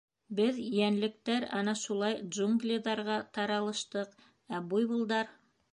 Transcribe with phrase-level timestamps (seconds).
[0.37, 4.21] Беҙ, йәнлектәр, ана шулай джунглиҙарға таралыштыҡ,
[4.59, 5.37] ә буйволдар...